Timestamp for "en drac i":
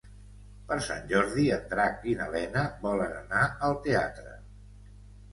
1.57-2.15